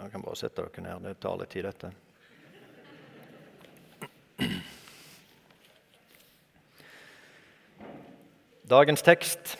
[0.00, 1.02] Dere kan bare sette dere ned.
[1.04, 1.90] Det tar litt tid, dette.
[8.70, 9.58] Dagens tekst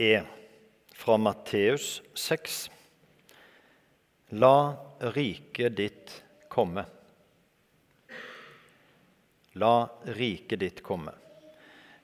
[0.00, 0.24] er
[0.96, 2.56] fra Matteus 6.
[4.40, 4.56] La
[5.12, 6.16] riket ditt
[6.48, 6.86] komme.
[9.60, 9.74] La
[10.16, 11.12] riket ditt komme.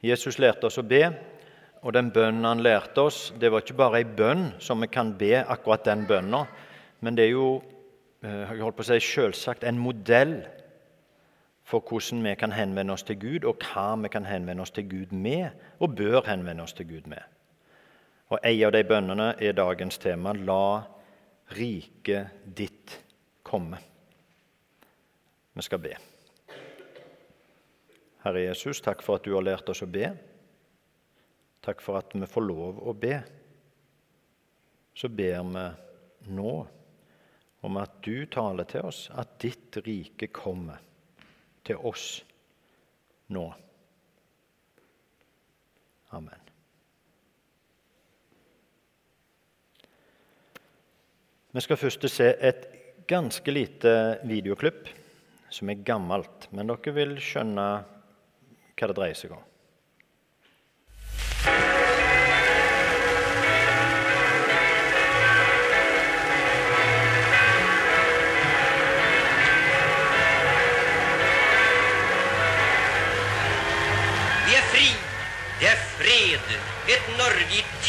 [0.05, 1.00] Jesus lærte oss å be,
[1.83, 5.13] og den bønnen han lærte oss, det var ikke bare ei bønn som vi kan
[5.19, 6.45] be akkurat den bønna,
[7.01, 7.50] men det er jo
[8.23, 10.41] eh, jeg holdt på å si, selvsagt en modell
[11.69, 14.89] for hvordan vi kan henvende oss til Gud, og hva vi kan henvende oss til
[14.89, 17.21] Gud med, og bør henvende oss til Gud med.
[18.29, 20.83] Og En av de bønnene er dagens tema 'La
[21.57, 22.99] riket ditt
[23.45, 23.79] komme'.
[25.55, 25.97] Vi skal be.
[28.25, 30.13] Herre Jesus, takk for at du har lært oss å be.
[31.68, 33.19] Takk for at vi får lov å be.
[34.97, 35.64] Så ber vi
[36.33, 36.53] nå
[37.61, 40.80] om at du taler til oss, at ditt rike kommer
[41.69, 42.06] til oss
[43.36, 43.42] nå.
[46.16, 46.46] Amen.
[51.52, 52.64] Vi skal først se et
[53.12, 53.92] ganske lite
[54.24, 54.89] videoklipp
[55.52, 59.47] som er gammelt, men dere vil skjønne hva det dreier seg om.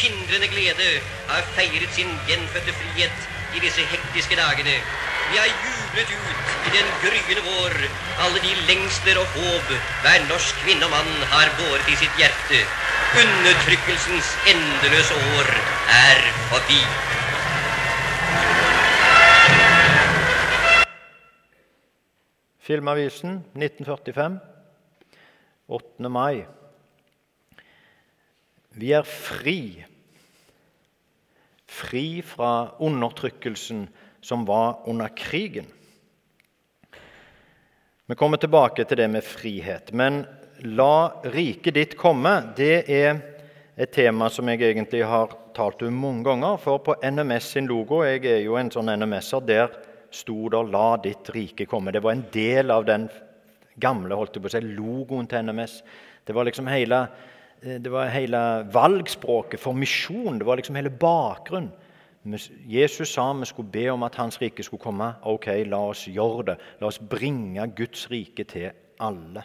[0.00, 0.88] Tindrende glede
[1.28, 3.18] har feiret sin gjenfødte frihet
[3.56, 4.76] i disse hektiske dagene.
[5.30, 7.74] Vi har jublet ut i den gryende vår
[8.24, 9.68] alle de lengsler og håp
[10.02, 12.62] hver norsk kvinne og mann har båret i sitt hjerte.
[13.22, 15.52] Undertrykkelsens endeløse år
[15.98, 16.20] er
[16.52, 16.80] forbi.
[22.70, 24.38] Filmavisen 1945,
[25.68, 26.08] 8.
[26.08, 26.44] mai.
[28.78, 29.84] Vi er fri.
[31.70, 33.86] Fri fra undertrykkelsen
[34.20, 35.66] som var under krigen.
[38.10, 39.92] Vi kommer tilbake til det med frihet.
[39.94, 40.24] Men
[40.66, 43.20] la riket ditt komme, det er
[43.78, 46.58] et tema som jeg egentlig har talt om mange ganger.
[46.58, 49.78] For på NMS sin logo, jeg er jo en sånn NMS-er, der
[50.10, 51.92] sto det 'La ditt rike komme'.
[51.92, 53.08] Det var en del av den
[53.78, 55.82] gamle holdt jeg på å si, logoen til NMS.
[56.26, 57.08] Det var liksom hele
[57.60, 58.40] det var hele
[58.72, 60.38] valgspråket for misjon.
[60.38, 61.72] Det var liksom hele bakgrunnen.
[62.68, 65.14] Jesus sa vi skulle be om at Hans rike skulle komme.
[65.24, 66.56] Ok, la oss gjøre det.
[66.80, 69.44] La oss bringe Guds rike til alle.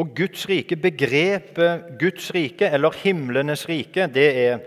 [0.00, 4.60] Og Guds rike, begrepet Guds rike, eller himlenes rike, det er,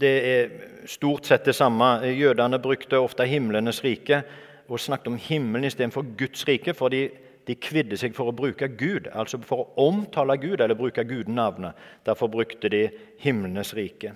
[0.00, 0.50] det er
[0.90, 2.00] stort sett det samme.
[2.04, 4.22] Jødene brukte ofte himlenes rike
[4.68, 6.74] og snakket om himmelen istedenfor Guds rike.
[6.74, 7.08] fordi
[7.50, 11.78] de kvidde seg for å bruke Gud, altså for å omtale Gud eller bruke Gud-navnet.
[12.06, 12.84] Derfor brukte de
[13.22, 14.14] himlenes rike.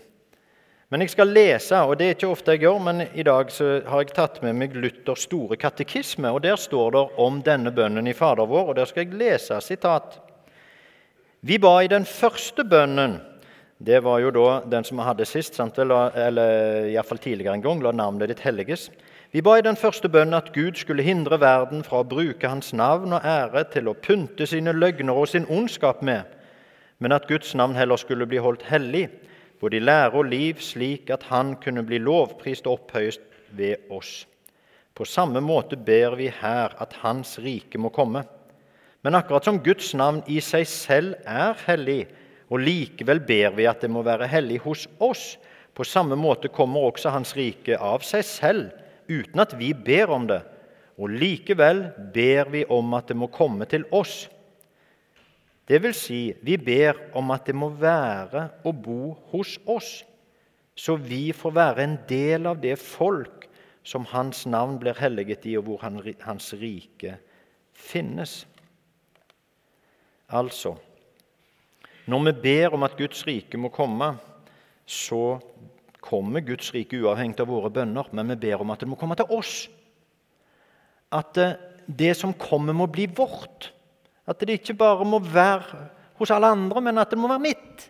[0.93, 3.49] Men jeg skal lese, og det er ikke ofte jeg gjør, men i dag
[3.89, 8.07] har jeg tatt med meg Luthers store katekisme, og der står det om denne bønnen
[8.07, 10.21] i Fader vår, og der skal jeg lese sitat.
[11.43, 13.19] Vi ba i den første bønnen
[13.85, 15.77] Det var jo da den som vi hadde sist, sant?
[15.83, 17.83] eller, eller iallfall tidligere en gang.
[17.83, 18.87] La navnet ditt helliges.
[19.35, 22.69] Vi ba i den første bønnen at Gud skulle hindre verden fra å bruke hans
[22.71, 26.23] navn og ære til å pynte sine løgner og sin ondskap med,
[27.03, 29.09] men at Guds navn heller skulle bli holdt hellig,
[29.59, 33.25] både i lære og liv, slik at Han kunne bli lovprist og opphøyest
[33.59, 34.13] ved oss.
[34.95, 38.23] På samme måte ber vi her at Hans rike må komme.
[39.03, 42.07] Men akkurat som Guds navn i seg selv er hellig,
[42.55, 45.35] og likevel ber vi at det må være hellig hos oss,
[45.75, 50.27] på samme måte kommer også Hans rike av seg selv uten at vi ber om
[50.29, 50.41] det,
[50.99, 54.29] og likevel ber vi om at det må komme til oss.
[55.65, 59.01] Det vil si, vi ber om at det må være og bo
[59.33, 60.03] hos oss,
[60.77, 63.49] så vi får være en del av det folk
[63.85, 65.85] som Hans navn blir helliget i, og hvor
[66.25, 67.19] Hans rike
[67.73, 68.45] finnes.
[70.29, 70.75] Altså
[72.07, 74.15] Når vi ber om at Guds rike må komme,
[74.85, 75.39] så
[76.05, 79.17] kommer Guds rike uavhengig av våre bønner, men vi ber om at det må komme
[79.19, 79.55] til oss.
[81.15, 81.57] At eh,
[81.87, 83.71] det som kommer, må bli vårt.
[84.29, 85.89] At det ikke bare må være
[86.21, 87.89] hos alle andre, men at det må være mitt.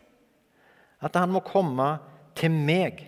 [1.04, 1.96] At han må komme
[2.38, 3.04] til meg.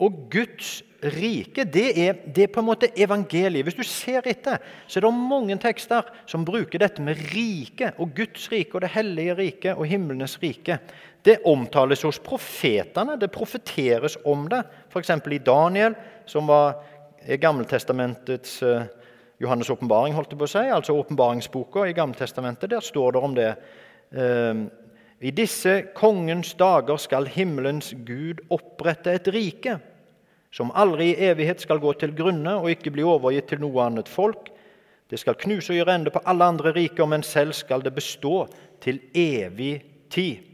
[0.00, 3.64] Og Guds rike, det er, det er, på en måte evangeliet.
[3.66, 8.14] Hvis du ser etter, så er det mange tekster som bruker dette med rike og
[8.16, 10.80] Guds rike og det hellige rike og himlenes rike.
[11.22, 13.16] Det omtales hos profetene.
[13.20, 14.62] Det profeteres om det.
[14.88, 15.10] F.eks.
[15.10, 15.94] i Daniel,
[16.26, 16.80] som var
[17.40, 18.82] Gammeltestamentets uh,
[19.40, 22.72] Johannes' åpenbaring, holdt jeg på å si, altså åpenbaringsboka i Gammeltestamentet.
[22.72, 23.50] Der står det om det.
[24.16, 24.66] Uh,
[25.20, 29.76] i disse kongens dager skal himmelens Gud opprette et rike
[30.50, 34.10] som aldri i evighet skal gå til grunne og ikke bli overgitt til noe annet
[34.10, 34.50] folk.
[35.10, 38.44] Det skal knuse og gjøre ende på alle andre riker, men selv skal det bestå
[38.82, 39.76] til evig
[40.10, 40.49] tid.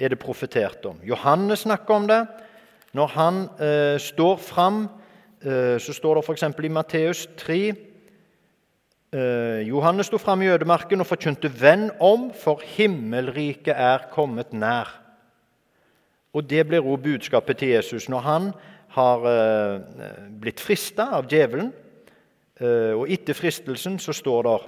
[0.00, 0.96] Er det profetert om.
[1.04, 2.22] Johannes snakker om det.
[2.96, 4.88] Når han eh, står fram,
[5.44, 6.42] eh, så står det f.eks.
[6.64, 7.58] i Matteus 3
[9.12, 14.96] eh, Johannes sto fram i ødemarken og forkynte 'Venn om, for himmelriket er kommet nær'.
[16.32, 18.52] Og Det blir også budskapet til Jesus når han
[18.88, 19.80] har eh,
[20.40, 21.72] blitt frista av djevelen.
[22.60, 24.58] Eh, og etter fristelsen så står det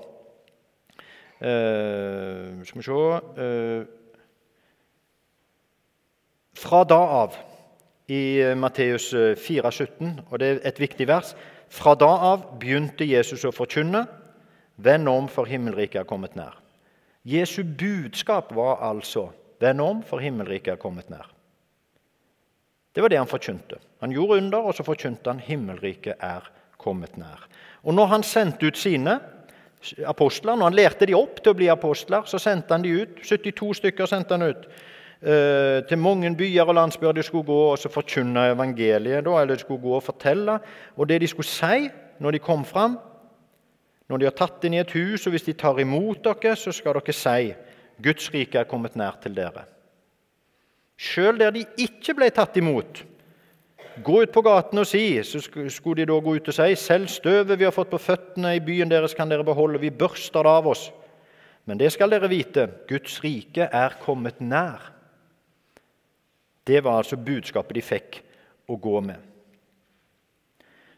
[1.41, 4.02] eh, Skal vi se
[6.57, 7.37] Fra da av,
[8.13, 9.11] i eh, Matteus
[9.41, 11.33] 4, 17, og det er et viktig vers
[11.73, 14.05] Fra da av begynte Jesus å forkynne
[14.83, 16.57] Venn om, for himmelriket er kommet nær.
[17.29, 19.29] Jesu budskap var altså
[19.63, 21.29] Venn om, for himmelriket er kommet nær.
[22.93, 23.79] Det var det han forkynte.
[24.03, 26.49] Han gjorde under, og så forkynte han himmelriket er
[26.83, 27.47] kommet nær.
[27.87, 29.21] Og når han sendte ut sine
[30.07, 33.23] apostler, når han lærte de opp til å bli apostler, så sendte han de ut.
[33.23, 34.67] 72 stykker sendte han ut.
[35.23, 39.23] Eh, til mange byer og landsbyer de skulle gå og så forkynne evangeliet.
[39.23, 40.59] Da, eller de skulle gå og fortelle.
[40.97, 41.89] Og det de skulle si
[42.19, 42.99] når de kom fram
[44.09, 46.73] Når de har tatt inn i et hus, og hvis de tar imot dere, så
[46.75, 47.55] skal dere si
[48.03, 49.63] Guds rike er kommet nær til dere.
[50.99, 53.05] Sjøl der de ikke ble tatt imot.
[54.05, 57.09] Gå ut på gaten og si, så skulle de da gå ut og si, selv
[57.09, 60.57] støvet vi har fått på føttene i byen deres, kan dere beholde, vi børster det
[60.61, 60.91] av oss.
[61.65, 64.93] Men det skal dere vite, Guds rike er kommet nær.
[66.67, 68.23] Det var altså budskapet de fikk
[68.71, 69.19] å gå med.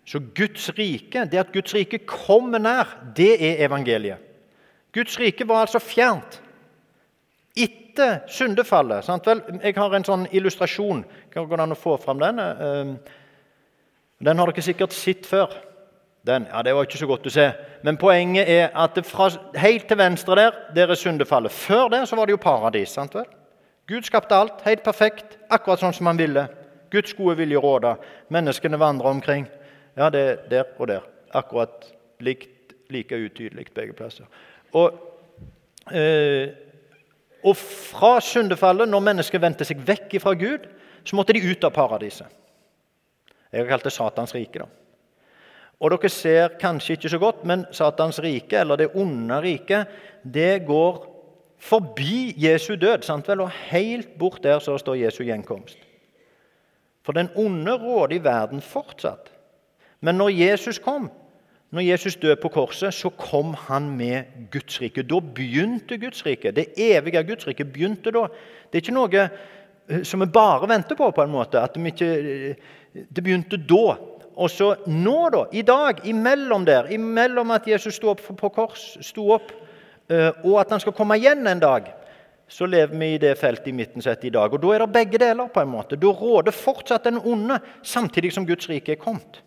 [0.05, 4.21] Så Guds rike, det at Guds rike kommer nær, det er evangeliet.
[4.93, 6.41] Guds rike var altså fjernt
[7.57, 9.41] etter syndefallet sant vel?
[9.63, 11.05] Jeg har en sånn illustrasjon.
[11.33, 12.41] Kan det an å få fram den?
[12.43, 12.97] Ehm,
[14.25, 15.55] den har dere sikkert sett før.
[16.25, 17.53] Den, ja, Det var ikke så godt å se.
[17.83, 19.29] Men poenget er at fra,
[19.61, 21.53] helt til venstre der, der er syndefallet.
[21.53, 22.89] Før det så var det jo paradis.
[22.89, 23.27] sant vel?
[23.87, 26.47] Gud skapte alt helt perfekt, akkurat sånn som han ville.
[26.93, 27.97] Guds gode vilje råda.
[28.33, 29.47] Menneskene vandra omkring.
[29.99, 31.05] Ja, det er der og der.
[31.35, 31.91] Akkurat
[32.25, 34.29] likt, like utydelig begge plasser.
[34.73, 34.95] Og
[35.93, 36.55] eh,
[37.45, 40.65] og fra syndefallet, når mennesket vendte seg vekk fra Gud,
[41.05, 42.31] så måtte de ut av paradiset.
[43.53, 44.65] Jeg har kalt det Satans rike.
[44.65, 44.67] da.
[45.81, 49.93] Og Dere ser kanskje ikke så godt, men Satans rike, eller det onde riket,
[50.25, 51.03] det går
[51.65, 53.03] forbi Jesu død.
[53.03, 53.41] sant vel?
[53.41, 55.79] Og helt bort der så står Jesu gjenkomst.
[57.05, 59.33] For den onde råder i verden fortsatt.
[60.01, 61.11] Men når Jesus kom,
[61.71, 65.03] når Jesus døde på korset, så kom han med Guds rike.
[65.03, 66.51] Da begynte Guds rike.
[66.51, 68.29] Det evige Guds rike begynte da.
[68.71, 71.61] Det er ikke noe eh, som vi bare venter på, på en måte.
[71.61, 72.55] at de ikke, eh,
[72.95, 73.97] Det begynte da.
[74.37, 78.97] Og så nå, da, i dag, imellom der, imellom at Jesus sto opp på kors,
[79.01, 79.53] sto opp,
[80.45, 81.87] og at han skal komme igjen en dag,
[82.49, 84.53] så lever vi i det feltet i midten sett i dag.
[84.53, 85.49] Og Da er det begge deler.
[85.49, 85.97] på en måte.
[85.97, 89.43] Da råder fortsatt den onde, samtidig som Guds rike er kommet.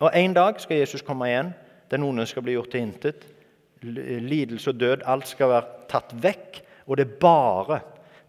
[0.00, 1.54] Og En dag skal Jesus komme igjen.
[1.90, 3.26] Den onde skal bli gjort til intet.
[3.82, 6.62] Lidelse og død, alt skal være tatt vekk.
[6.86, 7.80] Og det er bare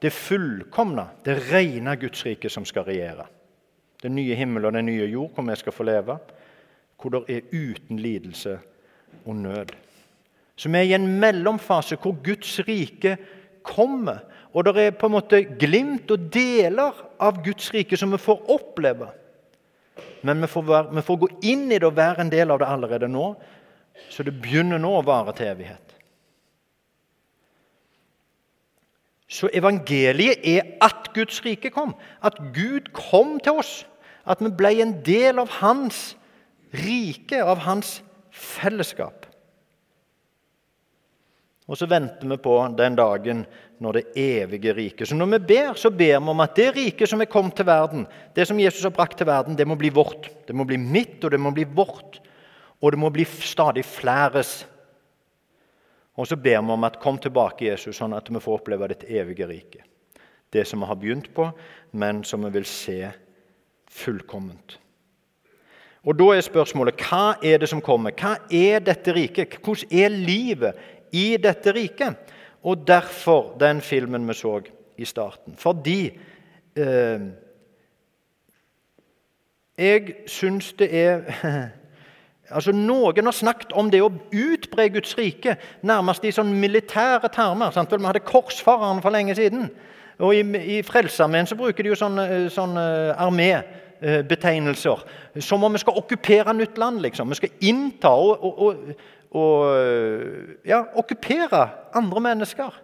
[0.02, 3.26] det fullkomne, det rene Guds rike som skal regjere.
[4.04, 6.18] Den nye himmel og den nye jord, hvor vi skal få leve.
[7.02, 8.60] Hvor det er uten lidelse
[9.26, 9.74] og nød.
[10.56, 13.18] Så vi er i en mellomfase hvor Guds rike
[13.64, 14.24] kommer.
[14.56, 18.46] Og det er på en måte glimt og deler av Guds rike som vi får
[18.56, 19.10] oppleve.
[20.26, 22.62] Men vi får, være, vi får, gå inn i det og være en del av
[22.62, 23.34] det allerede nå,
[24.10, 25.96] så det begynner nå å vare til evighet.
[29.36, 31.96] Så evangeliet er at Guds rike kom.
[32.24, 33.74] At Gud kom til oss.
[34.26, 36.14] At vi ble en del av Hans
[36.74, 38.00] rike, av Hans
[38.36, 39.26] fellesskap.
[41.66, 43.42] Og så venter vi på den dagen
[43.82, 45.10] når det evige riket.
[45.10, 47.66] Så når vi ber, så ber vi om at det riket som er kommet til
[47.66, 50.30] verden, det som Jesus har brakt til verden, det må bli vårt.
[50.46, 52.20] Det må bli mitt, og det må bli vårt.
[52.84, 54.60] Og det må bli stadig fleres.
[56.16, 59.10] Og så ber vi om at kom tilbake, Jesus, sånn at vi får oppleve ditt
[59.10, 59.84] evige rike.
[60.56, 61.50] det som vi har begynt på,
[61.92, 63.10] men som vi vil se
[63.92, 64.78] fullkomment.
[66.06, 68.14] Og Da er spørsmålet hva er det som kommer?
[68.14, 69.58] Hva er dette riket?
[69.64, 70.74] Hvordan er livet
[71.12, 72.34] i dette riket?
[72.64, 74.60] Og derfor den filmen vi så
[74.98, 75.56] i starten.
[75.58, 76.12] Fordi
[76.76, 77.26] eh,
[79.78, 81.22] jeg syns det er
[82.54, 87.72] Altså, Noen har snakket om det å utbre Guds rike nærmest i sånn militære termer.
[87.74, 87.90] Sant?
[87.90, 89.72] Vi hadde korsfareren for lenge siden.
[90.22, 90.44] Og I,
[90.78, 92.86] i Frelsesarmeen bruker de jo sånne, sånne
[94.02, 95.04] armébetegnelser.
[95.40, 97.02] Som om vi skal okkupere nytt land.
[97.02, 97.30] liksom.
[97.30, 98.76] Vi skal innta og, og, og,
[99.32, 102.82] og ja, okkupere andre mennesker.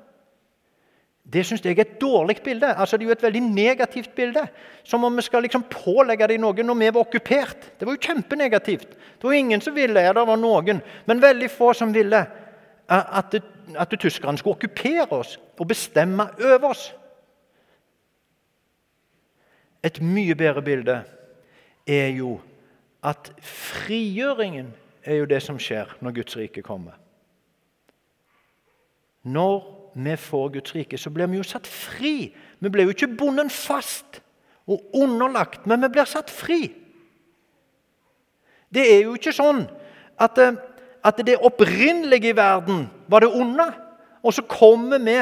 [1.33, 2.73] Det syns jeg er et dårlig bilde.
[2.75, 4.47] Altså, det er jo et veldig negativt bilde.
[4.83, 7.71] Som om vi skal liksom pålegge dem noe når vi var okkupert.
[7.79, 8.89] Det var jo kjempenegativt.
[8.89, 12.25] Det var ingen som ville, ja, det var noen, men veldig få som ville
[12.89, 13.43] at, det,
[13.77, 16.89] at tyskerne skulle okkupere oss og bestemme over oss.
[19.83, 20.97] Et mye bedre bilde
[21.89, 22.35] er jo
[23.03, 24.69] at frigjøringen
[25.03, 26.97] er jo det som skjer når Guds rike kommer.
[29.23, 29.63] Når
[29.95, 32.31] vi får Guds rike, så blir vi jo satt fri.
[32.59, 34.21] Vi blir jo ikke bonden fast
[34.69, 36.69] og underlagt, men vi blir satt fri.
[38.71, 39.65] Det er jo ikke sånn
[40.21, 40.55] at, eh,
[41.03, 43.65] at det opprinnelige i verden var det onde,
[44.21, 45.17] og så kommer vi,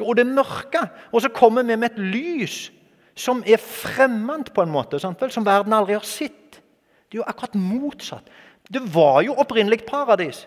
[0.00, 2.70] og det mørke, og så kommer vi med et lys
[3.16, 6.60] som er fremmed, på en måte, som verden aldri har sett.
[7.08, 8.28] Det er jo akkurat motsatt.
[8.68, 10.44] Det var jo opprinnelig paradis.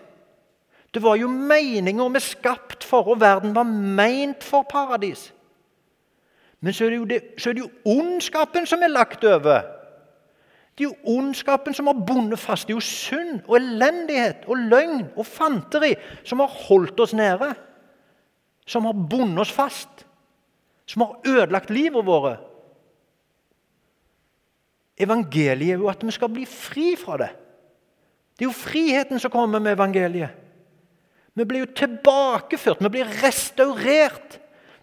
[0.94, 5.30] Det var jo meninger vi skapt for, og verden var meint for paradis.
[6.60, 9.62] Men så er, det jo det, så er det jo ondskapen som er lagt over.
[10.76, 12.68] Det er jo ondskapen som har bundet fast.
[12.68, 17.54] Det er jo synd og elendighet og løgn og fanteri som har holdt oss nede.
[18.68, 20.04] Som har bundet oss fast.
[20.86, 22.49] Som har ødelagt livet vårt.
[25.00, 27.30] Evangeliet er jo at vi skal bli fri fra det.
[28.36, 30.36] Det er jo friheten som kommer med evangeliet.
[31.36, 34.38] Vi blir jo tilbakeført, vi blir restaurert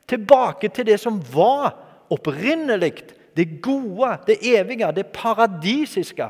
[0.07, 1.75] tilbake til det som var
[2.13, 2.93] opprinnelig.
[3.37, 6.29] Det gode, det evige, det paradisiske.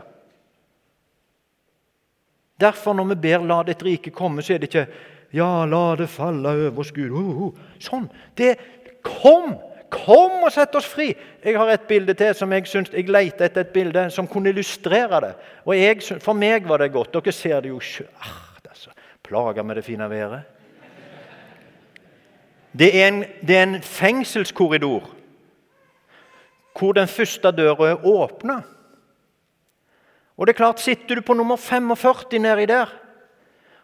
[2.60, 4.88] Derfor, når vi ber 'la ditt rike komme', så er det ikke
[5.34, 7.12] 'ja, la det falle over oss, Gud'.
[7.12, 7.54] Uh, uh.
[7.80, 8.10] Sånn.
[8.38, 8.58] Det
[9.04, 9.56] Kom!
[9.94, 11.14] Kom og sett oss fri!
[11.44, 14.52] Jeg har et bilde til som jeg synes, jeg leter etter et bilde som kunne
[14.52, 15.34] illustrere det.
[15.66, 17.14] Og jeg, For meg var det godt.
[17.14, 18.12] Dere ser det jo sjøl.
[19.28, 20.42] Plaga med det fine været.
[22.80, 25.14] Det er en, det er en fengselskorridor
[26.78, 28.62] hvor den første døra er åpna.
[30.38, 32.86] Og det er klart, Sitter du på nummer 45 nedi der,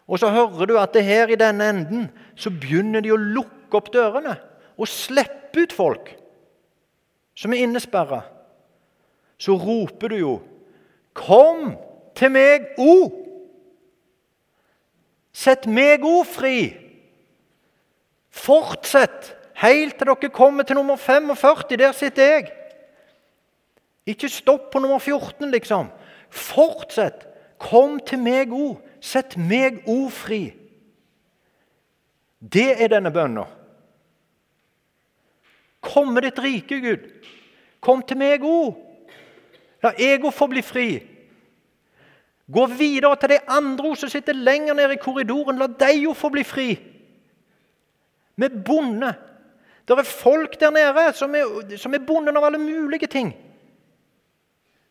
[0.06, 3.74] og så hører du at det her i denne enden så begynner de å lukke
[3.74, 4.36] opp dørene
[4.78, 6.16] og slippe ut folk
[7.34, 8.22] som er innesperra,
[9.38, 10.40] så roper du jo
[11.14, 11.76] 'Kom
[12.14, 13.24] til meg, O!'
[15.34, 16.58] Sett meg òg fri!
[18.30, 19.32] Fortsett
[19.62, 21.76] helt til dere kommer til nummer 45.
[21.78, 22.52] Der sitter jeg.
[24.06, 25.90] Ikke stopp på nummer 14, liksom.
[26.30, 27.26] Fortsett.
[27.58, 28.78] Kom til meg òg.
[29.00, 30.42] Sett meg òg fri.
[32.38, 33.46] Det er denne bønna.
[35.84, 37.04] Kom med ditt rike, Gud.
[37.84, 38.78] Kom til meg òg.
[39.84, 40.88] La ego få bli fri.
[42.48, 45.60] Gå videre til de andre som sitter lenger nede i korridoren.
[45.60, 46.68] La deg jo få bli fri.
[48.34, 49.12] Vi er bonde.
[49.84, 53.34] Det er folk der nede som er, som er bonden av alle mulige ting.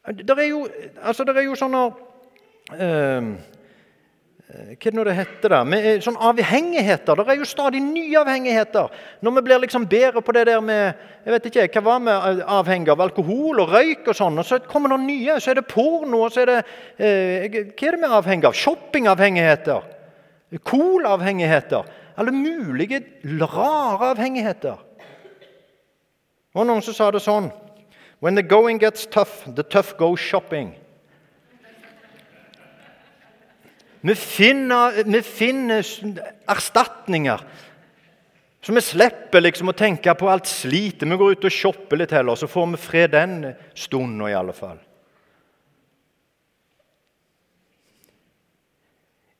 [0.05, 0.67] Det er jo,
[1.01, 1.87] altså det er jo sånne
[2.71, 3.21] Eh,
[4.53, 5.59] hva er det nå det heter da?
[5.65, 7.15] Med eh, sånn avhengigheter.
[7.15, 8.91] Det er jo stadig nye avhengigheter.
[9.23, 12.11] Når vi blir liksom bedre på det der med jeg vet ikke, Hva var vi
[12.41, 13.01] eh, avhengig av?
[13.01, 14.37] Alkohol og røyk og sånn.
[14.37, 15.39] og Så kommer det nye.
[15.39, 16.25] Så er det porno.
[16.25, 16.59] og så er det,
[16.99, 18.59] eh, Hva er det vi er avhengig av?
[18.59, 19.89] Shoppingavhengigheter.
[20.69, 21.89] Cool-avhengigheter.
[22.17, 24.77] Alle mulige rare avhengigheter.
[26.53, 27.51] Og noen som sa det sånn
[28.19, 30.75] When the going gets tough, the tough goes shopping.
[34.05, 35.85] Vi finner, vi finner
[36.51, 37.43] erstatninger.
[38.61, 41.05] Så vi slipper liksom å tenke på alt slitet.
[41.07, 43.37] Vi går ut og shopper litt heller, så får vi fred den
[43.75, 44.81] stunden i alle fall.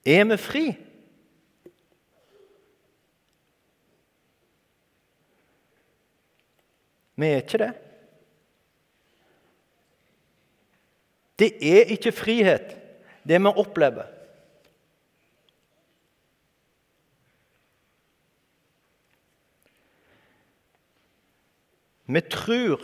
[0.07, 0.63] Er vi fri?
[7.19, 7.71] Vi er ikke det.
[11.39, 12.75] Det er ikke frihet,
[13.27, 14.12] det vi opplever.
[22.13, 22.81] Vi tror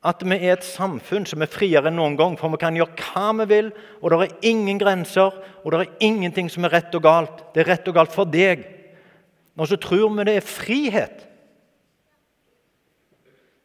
[0.00, 2.96] at vi er et samfunn som er friere enn noen gang, for vi kan gjøre
[3.10, 6.94] hva vi vil, og det er ingen grenser, og det er ingenting som er rett
[6.96, 7.42] og galt.
[7.54, 8.64] Det er rett og galt for deg.
[9.60, 11.26] Og så tror vi det er frihet.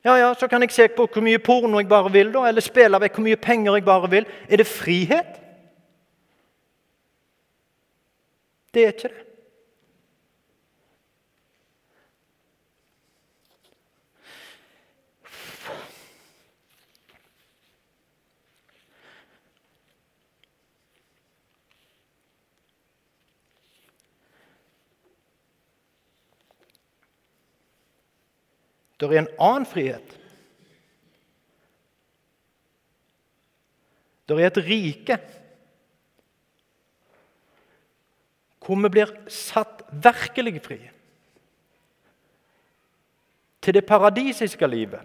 [0.05, 2.61] Ja, ja, Så kan jeg se på hvor mye porno jeg bare vil, da, eller
[2.61, 4.27] spille vekk hvor mye penger jeg bare vil.
[4.49, 5.39] Er det frihet?
[8.75, 9.24] Det er ikke det.
[28.99, 30.13] Det er en annen frihet.
[34.25, 35.17] Det er et rike
[38.65, 40.79] hvor vi blir satt virkelig fri
[43.61, 45.01] til det paradisiske livet.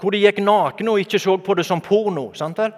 [0.00, 2.30] Hvor de gikk nakne og ikke så på det som porno.
[2.32, 2.72] sant vel?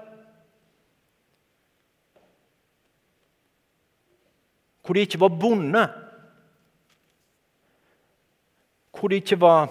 [4.83, 5.87] Hvor de ikke var bonde
[8.99, 9.71] hvor de ikke var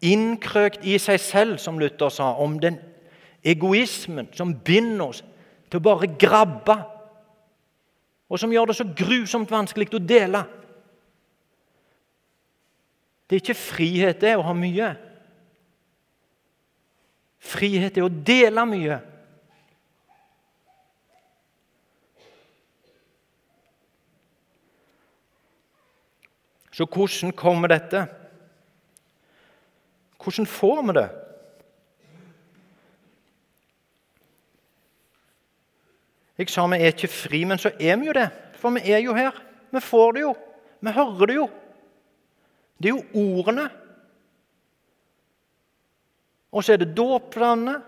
[0.00, 2.78] innkrøkt i seg selv, som Luther sa, om den
[3.44, 5.22] egoismen som binder oss
[5.70, 6.76] til å bare grabbe,
[8.30, 10.42] og som gjør det så grusomt vanskelig å dele.
[13.26, 14.90] Det er ikke frihet det å ha mye.
[17.40, 19.00] Frihet er å dele mye.
[26.70, 28.06] Så hvordan kommer dette?
[30.22, 31.08] Hvordan får vi det?
[36.40, 38.28] Jeg sa vi er ikke fri, men så er vi jo det.
[38.60, 39.36] For vi er jo her.
[39.72, 40.34] Vi får det jo.
[40.80, 41.46] Vi hører det jo.
[42.80, 43.68] Det er jo ordene.
[46.52, 47.82] Og så er det dåpsvannet.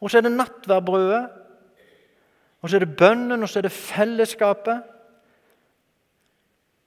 [0.00, 1.28] Og så er det nattverdbrødet.
[2.60, 4.82] Og så er det bønnen, og så er det fellesskapet.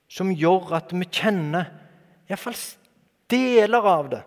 [0.10, 1.74] Som gjør at vi kjenner
[2.30, 2.58] iallfall
[3.34, 4.22] deler av det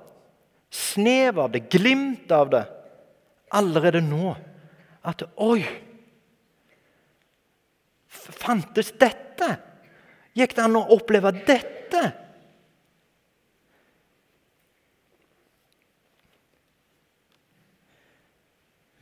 [0.76, 2.64] snev av det, glimt av det,
[3.56, 4.34] allerede nå.
[5.06, 5.62] At Oi!
[8.16, 9.48] Fantes dette?
[10.36, 12.02] Gikk det an å oppleve dette?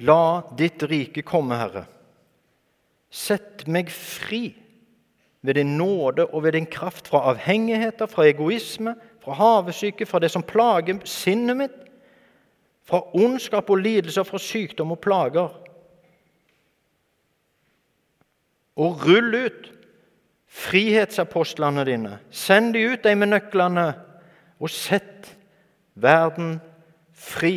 [0.05, 1.87] La ditt rike komme, Herre.
[3.15, 4.49] Sett meg fri
[5.45, 10.31] ved din nåde og ved din kraft fra avhengigheter, fra egoisme, fra havesyke, fra det
[10.33, 11.77] som plager sinnet mitt,
[12.85, 15.55] fra ondskap og lidelser, fra sykdom og plager.
[18.77, 19.71] Og rull ut
[20.55, 22.19] frihetsapostlene dine.
[22.31, 23.87] Send de ut, de med nøklene,
[24.61, 25.33] og sett
[25.95, 26.59] verden
[27.15, 27.57] fri.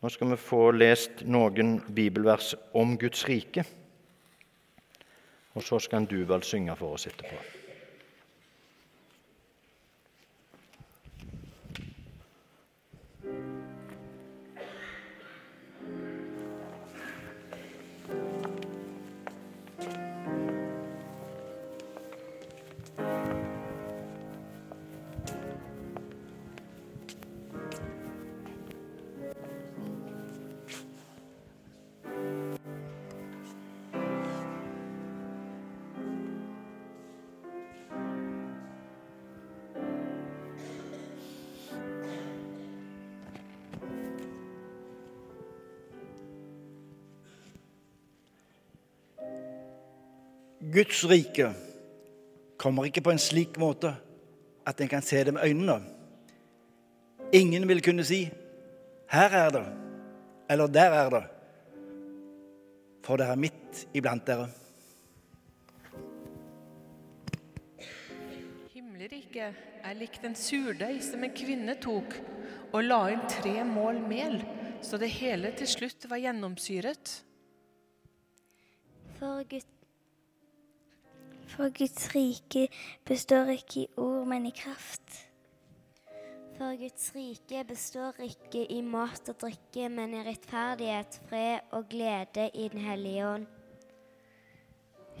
[0.00, 3.66] Nå skal vi få lest noen bibelvers om Guds rike.
[5.60, 7.36] Og så skal en Duval synge for oss etterpå.
[50.70, 51.48] Guds rike
[52.60, 53.90] kommer ikke på en slik måte
[54.68, 55.80] at en kan se det med øynene.
[57.32, 58.30] Ingen vil kunne si
[59.10, 59.72] 'her er det',
[60.50, 61.28] eller 'der er det',
[63.02, 64.48] for det er midt iblant dere.
[68.74, 69.54] Himmelriket
[69.84, 72.14] er likt en surdeig som en kvinne tok
[72.72, 74.44] og la inn tre mål mel,
[74.82, 77.24] så det hele til slutt var gjennomsyret.
[79.18, 79.79] For Gud
[81.60, 82.68] for Guds rike
[83.04, 85.18] består ikke i ord, men i kraft.
[86.56, 92.46] For Guds rike består ikke i mat og drikke, men i rettferdighet, fred og glede
[92.54, 93.44] i Den hellige ånd.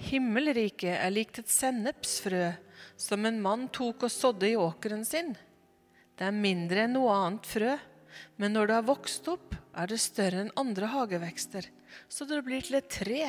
[0.00, 2.54] Himmelriket er likt et sennepsfrø
[2.96, 5.34] som en mann tok og sådde i åkeren sin.
[6.16, 7.76] Det er mindre enn noe annet frø,
[8.40, 11.68] men når det har vokst opp, er det større enn andre hagevekster,
[12.08, 13.28] så det blir til et tre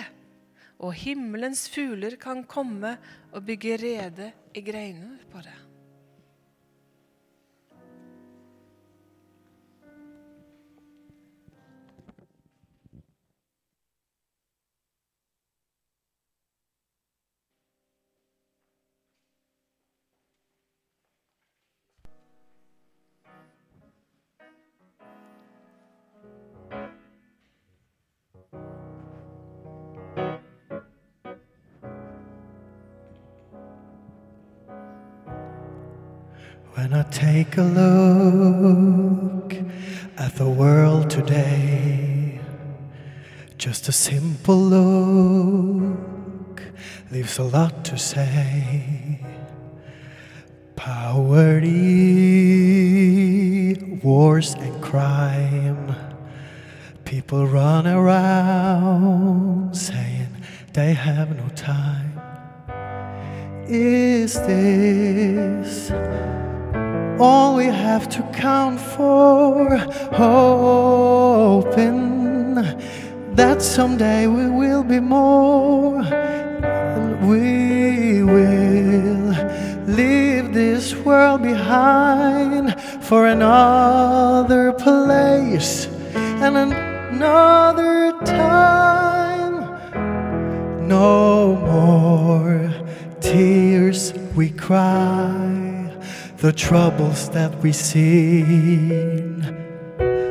[0.82, 2.96] og himmelens fugler kan komme
[3.32, 5.70] og bygge rede i greiner på det.
[36.73, 39.53] When I take a look
[40.17, 42.39] at the world today,
[43.57, 46.01] just a simple look
[47.12, 49.19] leaves a lot to say.
[50.77, 51.69] Poverty,
[54.01, 55.93] wars, and crime.
[57.03, 60.29] People run around saying
[60.73, 62.21] they have no time.
[63.67, 65.91] Is this
[67.21, 69.77] all we have to count for?
[70.13, 71.81] Hoping
[73.36, 79.36] that someday we will be more, and we will
[79.86, 89.55] leave this world behind for another place and another time.
[90.88, 92.69] No more
[93.21, 95.61] tears we cry.
[96.41, 99.43] The troubles that we seen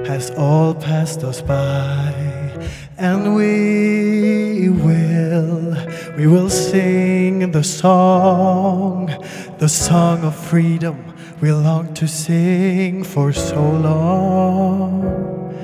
[0.09, 2.13] has all passed us by,
[2.99, 5.77] and we will,
[6.17, 9.07] we will sing the song,
[9.59, 15.55] the song of freedom we long to sing for so long.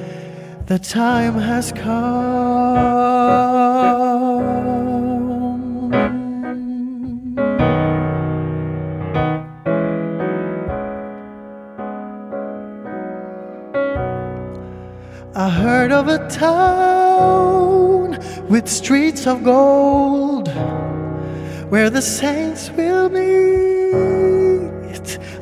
[0.66, 3.55] The time has come.
[15.96, 18.10] Of a town
[18.50, 20.48] with streets of gold
[21.70, 23.26] where the saints will meet.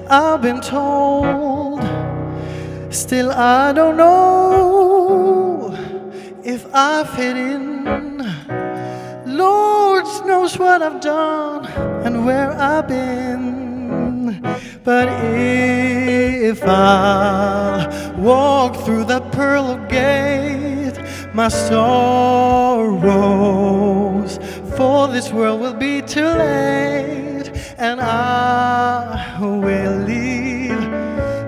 [0.08, 1.82] I've been told,
[2.94, 5.74] still, I don't know
[6.44, 8.18] if I fit in.
[9.26, 11.66] Lord knows what I've done
[12.06, 14.40] and where I've been.
[14.84, 17.73] But if I
[18.24, 20.98] walk through the pearl gate,
[21.34, 22.88] my sorrows
[24.78, 30.88] for this world will be too late, and I will leave,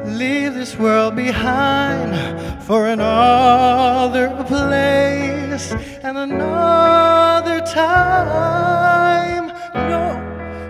[0.07, 2.15] leave this world behind
[2.63, 9.47] for another place and another time.
[9.75, 10.21] No,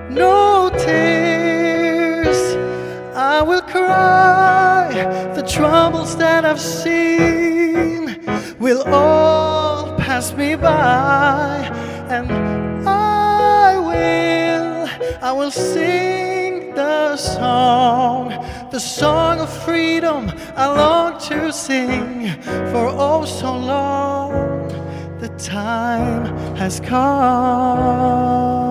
[0.09, 2.57] no tears.
[3.17, 4.57] I will cry.
[5.57, 8.21] Troubles that I've seen
[8.59, 11.65] will all pass me by,
[12.11, 12.31] and
[12.87, 14.87] I will,
[15.23, 18.29] I will sing the song,
[18.71, 22.29] the song of freedom I long to sing
[22.71, 24.69] for oh so long.
[25.21, 28.66] The time has come.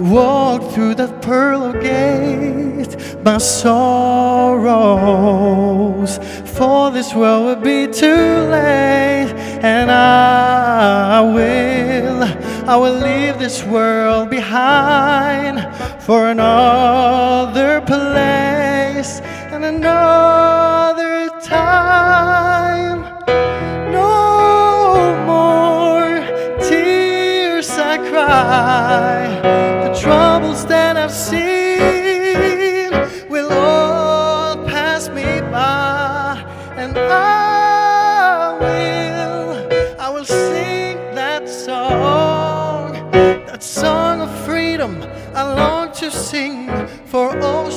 [0.00, 4.58] Walk through that pearl gate, my sorrows
[6.56, 9.30] for this world will be too late,
[9.62, 12.22] and I will,
[12.66, 15.68] I will leave this world behind
[16.02, 19.20] for another place
[19.52, 23.02] and another time.
[23.92, 26.24] No more
[26.66, 29.69] tears I cry.
[31.10, 32.92] I've seen
[33.28, 36.40] will all pass me by,
[36.76, 45.02] and I will, I will sing that song, that song of freedom
[45.34, 46.68] I long to sing
[47.06, 47.69] for oh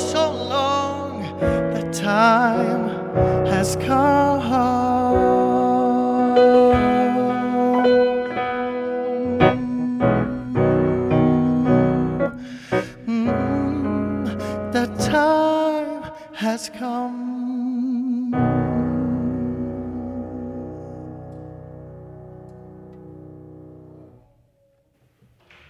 [16.64, 17.23] has come.